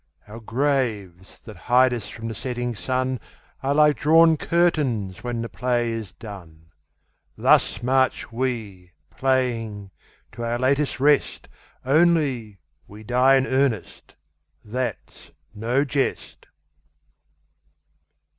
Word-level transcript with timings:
Our 0.27 0.39
graves 0.39 1.39
that 1.41 1.55
hide 1.69 1.93
us 1.93 2.09
from 2.09 2.27
the 2.27 2.33
setting 2.33 2.73
sun 2.73 3.19
Are 3.61 3.75
like 3.75 3.97
drawn 3.97 4.35
curtains 4.35 5.23
when 5.23 5.43
the 5.43 5.47
play 5.47 5.91
is 5.91 6.11
done. 6.13 6.71
Thus 7.37 7.83
march 7.83 8.31
we, 8.31 8.93
playing, 9.11 9.91
to 10.31 10.43
our 10.43 10.57
latest 10.57 10.99
rest, 10.99 11.49
Only 11.85 12.57
we 12.87 13.03
die 13.03 13.35
in 13.35 13.45
earnest, 13.45 14.15
that's 14.65 15.29
no 15.53 15.85
jest. 15.85 16.47